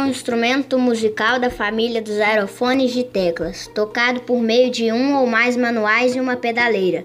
[0.00, 5.26] Um instrumento musical da família dos aerofones de teclas, tocado por meio de um ou
[5.26, 7.04] mais manuais e uma pedaleira.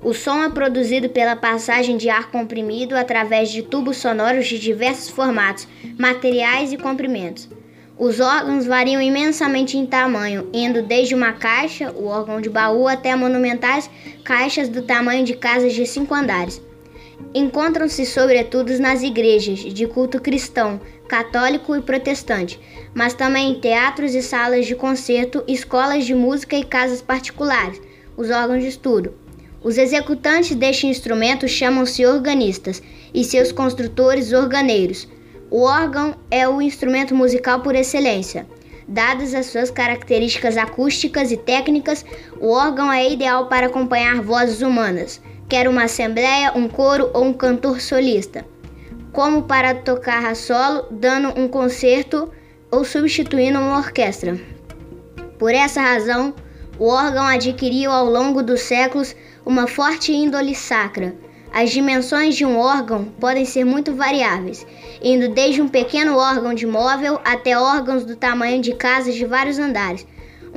[0.00, 5.10] O som é produzido pela passagem de ar comprimido através de tubos sonoros de diversos
[5.10, 5.66] formatos,
[5.98, 7.48] materiais e comprimentos.
[7.98, 13.16] Os órgãos variam imensamente em tamanho, indo desde uma caixa, o órgão de baú, até
[13.16, 13.90] monumentais
[14.22, 16.62] caixas do tamanho de casas de cinco andares.
[17.34, 22.60] Encontram-se sobretudo nas igrejas de culto cristão, católico e protestante,
[22.94, 27.80] mas também em teatros e salas de concerto, escolas de música e casas particulares,
[28.16, 29.14] os órgãos de estudo.
[29.62, 35.08] Os executantes deste instrumento chamam-se organistas e seus construtores organeiros.
[35.50, 38.46] O órgão é o instrumento musical por excelência.
[38.88, 42.04] Dadas as suas características acústicas e técnicas,
[42.40, 47.32] o órgão é ideal para acompanhar vozes humanas, quer uma assembleia, um coro ou um
[47.32, 48.44] cantor solista,
[49.12, 52.30] como para tocar a solo, dando um concerto
[52.70, 54.38] ou substituindo uma orquestra.
[55.38, 56.34] Por essa razão,
[56.78, 61.14] o órgão adquiriu ao longo dos séculos uma forte índole sacra
[61.58, 64.66] as dimensões de um órgão podem ser muito variáveis,
[65.02, 69.58] indo desde um pequeno órgão de móvel até órgãos do tamanho de casas de vários
[69.58, 70.06] andares.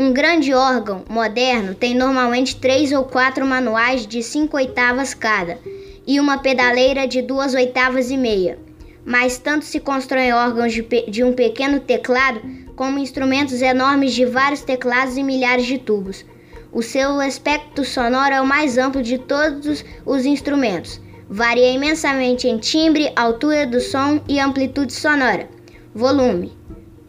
[0.01, 5.59] Um grande órgão moderno tem normalmente três ou quatro manuais de cinco oitavas cada
[6.07, 8.57] e uma pedaleira de duas oitavas e meia.
[9.03, 12.39] Mas tanto se constroem órgãos de, de um pequeno teclado
[12.77, 16.23] como instrumentos enormes de vários teclados e milhares de tubos.
[16.71, 21.01] O seu espectro sonoro é o mais amplo de todos os instrumentos.
[21.29, 25.49] Varia imensamente em timbre, altura do som e amplitude sonora.
[25.93, 26.58] Volume.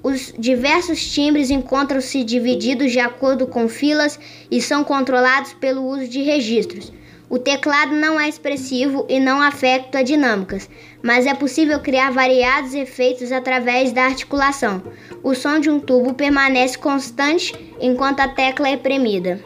[0.03, 4.19] Os diversos timbres encontram-se divididos de acordo com filas
[4.51, 6.91] e são controlados pelo uso de registros.
[7.29, 10.69] O teclado não é expressivo e não afeta dinâmicas,
[11.01, 14.83] mas é possível criar variados efeitos através da articulação.
[15.23, 19.39] O som de um tubo permanece constante enquanto a tecla é premida.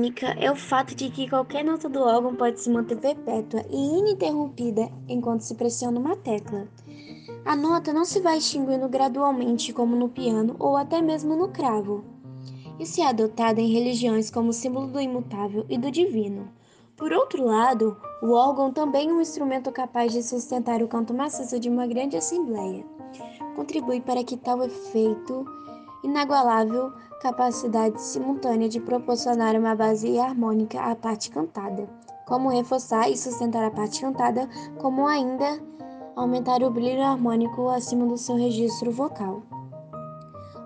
[0.00, 3.98] Única é o fato de que qualquer nota do órgão pode se manter perpétua e
[3.98, 6.66] ininterrompida enquanto se pressiona uma tecla.
[7.44, 12.02] A nota não se vai extinguindo gradualmente como no piano ou até mesmo no cravo.
[12.78, 16.48] Isso é adotado em religiões como símbolo do imutável e do divino.
[16.96, 21.60] Por outro lado, o órgão também é um instrumento capaz de sustentar o canto maciço
[21.60, 22.86] de uma grande assembleia.
[23.54, 25.44] Contribui para que tal efeito
[26.02, 31.88] inagualável capacidade simultânea de proporcionar uma base harmônica à parte cantada,
[32.26, 35.60] como reforçar e sustentar a parte cantada, como ainda
[36.16, 39.42] aumentar o brilho harmônico acima do seu registro vocal.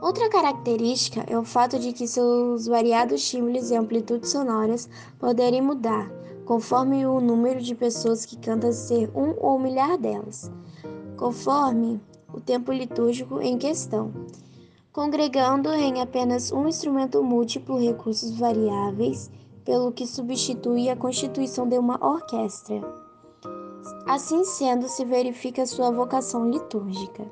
[0.00, 6.11] Outra característica é o fato de que seus variados timbres e amplitudes sonoras poderem mudar,
[6.44, 10.50] conforme o número de pessoas que cantam ser um ou milhar delas,
[11.17, 12.00] conforme
[12.33, 14.12] o tempo litúrgico em questão
[14.94, 19.28] congregando em apenas um instrumento múltiplo recursos variáveis,
[19.65, 22.81] pelo que substitui a constituição de uma orquestra.
[24.06, 27.27] Assim sendo, se verifica sua vocação litúrgica.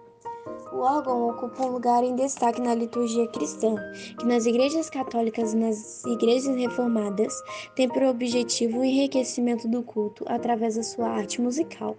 [0.72, 3.76] O órgão ocupa um lugar em destaque na liturgia cristã,
[4.18, 7.32] que nas igrejas católicas e nas igrejas reformadas
[7.76, 11.96] tem por objetivo o enriquecimento do culto através da sua arte musical.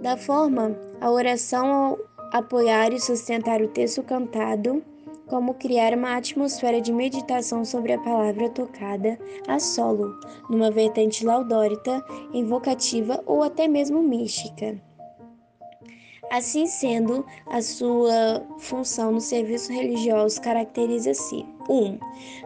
[0.00, 1.98] Da forma, a oração
[2.32, 4.82] apoiar e sustentar o texto cantado,
[5.26, 9.18] como criar uma atmosfera de meditação sobre a palavra tocada
[9.48, 10.18] a solo,
[10.48, 14.80] numa vertente laudórita, invocativa ou até mesmo mística.
[16.30, 21.72] Assim sendo, a sua função no serviço religioso caracteriza-se 1.
[21.72, 21.98] Um,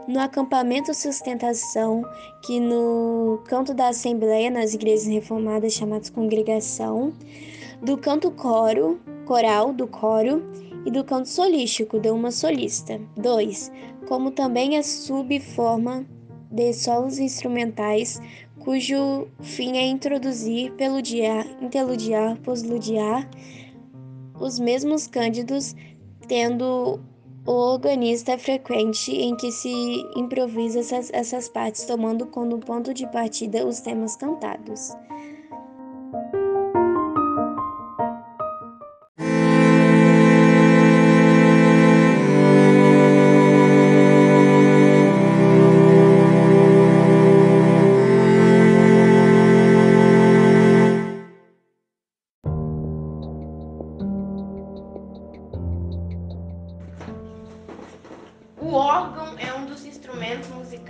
[0.06, 2.05] no acampamento sustentação,
[2.44, 7.12] que no canto da Assembleia, nas igrejas reformadas chamadas congregação,
[7.82, 10.43] do canto coro, coral do coro
[10.85, 13.00] e do canto solístico de uma solista.
[13.17, 13.73] 2.
[14.09, 16.06] Como também a subforma
[16.50, 18.21] de solos instrumentais,
[18.59, 23.29] cujo fim é introduzir, peludiar, interludiar, posludiar
[24.38, 25.75] os mesmos cândidos,
[26.26, 27.00] tendo
[27.47, 29.71] o organista frequente em que se
[30.17, 34.93] improvisa essas, essas partes, tomando como ponto de partida os temas cantados.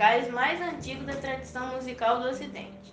[0.01, 2.91] Musicais mais antigos da tradição musical do Ocidente.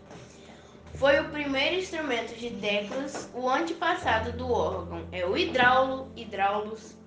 [0.95, 6.99] Foi o primeiro instrumento de teclas, o antepassado do órgão é o hidráulo, hidráulos.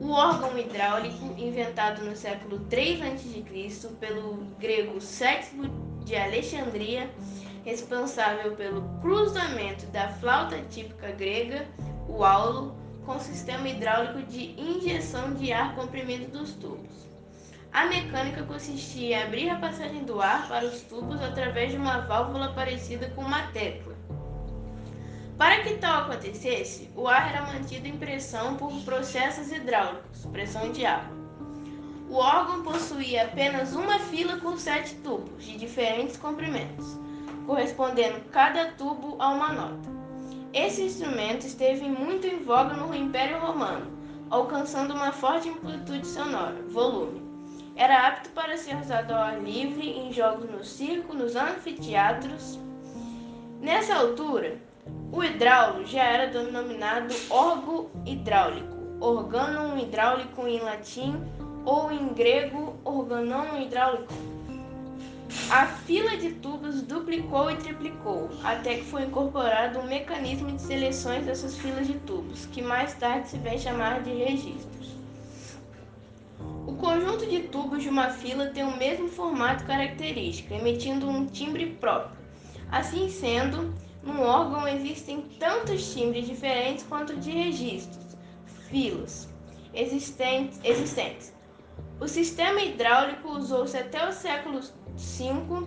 [0.00, 3.88] O órgão hidráulico, inventado no século 3 a.C.
[4.00, 5.68] pelo grego Séximo
[6.04, 7.08] de Alexandria,
[7.64, 11.68] responsável pelo cruzamento da flauta típica grega,
[12.08, 17.05] o aulo, com o sistema hidráulico de injeção de ar comprimido dos tubos.
[17.76, 21.98] A mecânica consistia em abrir a passagem do ar para os tubos através de uma
[21.98, 23.94] válvula parecida com uma tecla.
[25.36, 30.86] Para que tal acontecesse, o ar era mantido em pressão por processos hidráulicos, pressão de
[30.86, 31.14] água.
[32.08, 36.98] O órgão possuía apenas uma fila com sete tubos de diferentes comprimentos,
[37.46, 39.90] correspondendo cada tubo a uma nota.
[40.54, 43.92] Esse instrumento esteve muito em voga no Império Romano,
[44.30, 47.35] alcançando uma forte amplitude sonora, volume.
[47.76, 52.58] Era apto para ser usado ao ar livre em jogos no circo, nos anfiteatros.
[53.60, 54.56] Nessa altura,
[55.12, 61.22] o hidráulo já era denominado órgão hidráulico, organum hidráulico em latim
[61.66, 64.14] ou em grego organon hidráulico.
[65.50, 71.26] A fila de tubos duplicou e triplicou, até que foi incorporado um mecanismo de seleções
[71.26, 74.75] dessas filas de tubos, que mais tarde se vem chamar de registros.
[76.78, 82.18] Conjunto de tubos de uma fila tem o mesmo formato característico, emitindo um timbre próprio.
[82.70, 88.16] Assim sendo, num órgão existem tantos timbres diferentes quanto de registros,
[88.68, 89.28] filas,
[89.72, 90.60] existentes.
[90.62, 91.34] existentes.
[91.98, 95.66] O sistema hidráulico usou-se até o século V,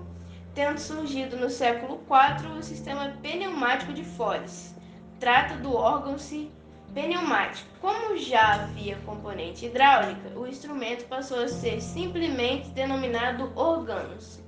[0.53, 4.75] tendo surgido no século IV o sistema pneumático de Foles.
[5.19, 6.51] Trata do órgão-se
[6.93, 7.69] pneumático.
[7.81, 14.39] Como já havia componente hidráulica, o instrumento passou a ser simplesmente denominado órgãos.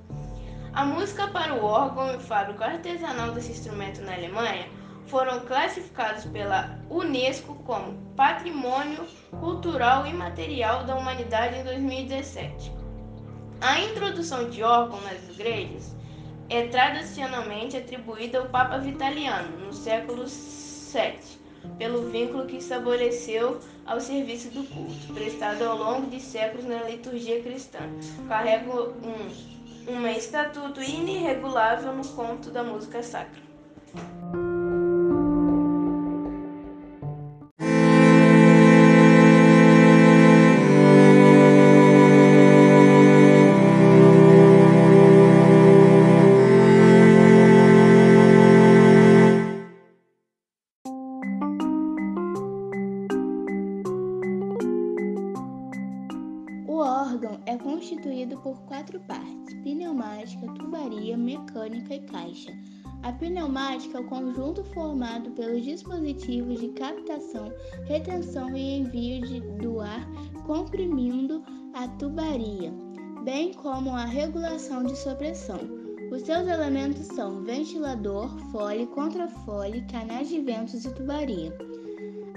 [0.74, 4.68] A música para o órgão e o fábrico artesanal desse instrumento na Alemanha
[5.08, 9.06] foram classificados pela Unesco como Patrimônio
[9.40, 12.72] Cultural Imaterial da Humanidade em 2017.
[13.60, 15.96] A introdução de órgão nas igrejas
[16.50, 21.41] é tradicionalmente atribuída ao Papa Vitaliano no século VII
[21.82, 23.58] pelo vínculo que estabeleceu
[23.88, 27.80] ao serviço do culto, prestado ao longo de séculos na liturgia cristã.
[28.28, 33.42] Carrega um, um estatuto inirregulável no conto da música sacra.
[60.22, 62.52] Pneumática, tubaria, mecânica e caixa.
[63.04, 67.52] A pneumática é o conjunto formado pelos dispositivos de captação,
[67.86, 70.08] retenção e envio de, do ar,
[70.46, 72.72] comprimindo a tubaria,
[73.24, 75.60] bem como a regulação de sua pressão.
[76.12, 81.58] Os seus elementos são ventilador, fole, contrafole, canais de ventos e tubaria.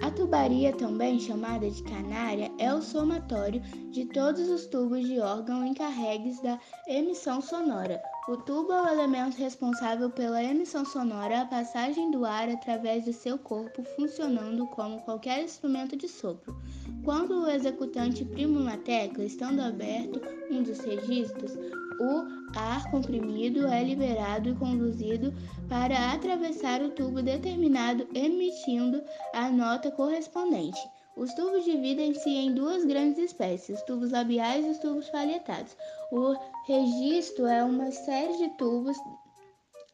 [0.02, 3.60] A tubaria, também chamada de canária, é o somatório
[3.90, 6.58] de todos os tubos de órgão encarregues da
[6.88, 8.02] emissão sonora.
[8.28, 13.12] O tubo é o elemento responsável pela emissão sonora, a passagem do ar através de
[13.12, 16.56] seu corpo, funcionando como qualquer instrumento de sopro.
[17.04, 20.20] Quando o executante prima uma tecla, estando aberto
[20.50, 21.52] um dos registros,
[22.00, 25.32] o ar comprimido é liberado e conduzido
[25.68, 30.80] para atravessar o tubo determinado, emitindo a nota correspondente.
[31.16, 35.76] Os tubos dividem-se em duas grandes espécies, os tubos labiais e os tubos palhetados.
[36.10, 36.34] O
[36.66, 38.96] registro é uma série de tubos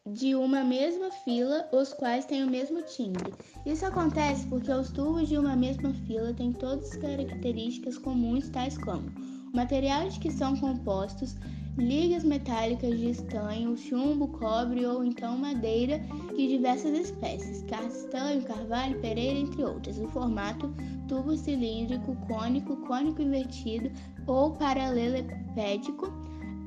[0.06, 3.34] de uma mesma fila, os quais têm o mesmo timbre.
[3.66, 8.78] Isso acontece porque os tubos de uma mesma fila têm todas as características comuns, tais
[8.78, 9.10] como
[9.52, 11.34] materiais que são compostos,
[11.80, 15.98] ligas metálicas de estanho, chumbo, cobre ou então madeira
[16.36, 19.98] de diversas espécies, castanho, carvalho, pereira, entre outras.
[19.98, 20.72] O formato
[21.08, 23.90] tubo cilíndrico, cônico, cônico invertido
[24.26, 26.12] ou paralelepédico.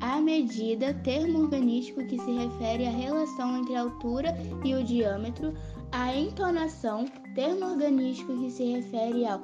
[0.01, 5.53] A medida, termo organístico que se refere à relação entre a altura e o diâmetro.
[5.93, 7.05] A entonação,
[7.35, 9.39] termo organístico que se refere ao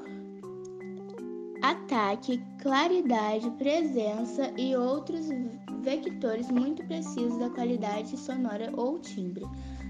[1.61, 5.27] ataque, claridade, presença e outros
[5.81, 9.45] vectores muito precisos da qualidade sonora ou timbre.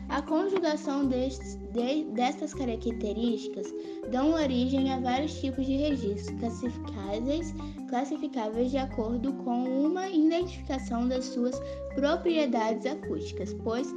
[0.10, 3.68] A conjugação destes, de, destas características
[4.12, 7.54] dão origem a vários tipos de registros classificáveis,
[7.88, 11.56] classificáveis de acordo com uma identificação das suas
[11.94, 13.94] propriedades acústicas, pois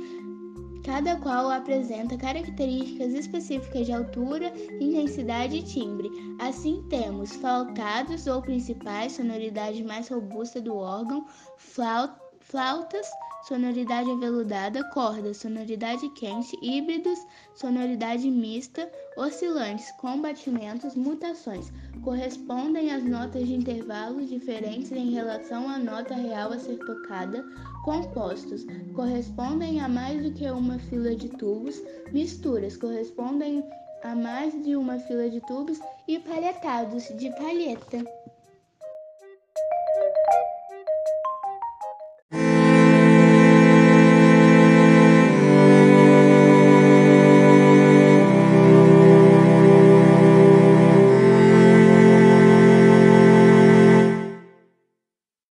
[0.83, 6.11] cada qual apresenta características específicas de altura, intensidade e timbre.
[6.41, 11.27] Assim, temos flautados ou principais, sonoridade mais robusta do órgão,
[11.59, 13.09] flautas,
[13.43, 17.19] sonoridade aveludada, cordas, sonoridade quente, híbridos,
[17.55, 21.73] sonoridade mista, oscilantes, com batimentos, mutações.
[22.03, 27.45] Correspondem às notas de intervalos diferentes em relação à nota real a ser tocada,
[27.85, 31.83] compostos, correspondem a mais do que uma fila de tubos,
[32.13, 33.65] misturas, correspondem
[34.03, 38.05] a mais de uma fila de tubos e palhetados, de palheta.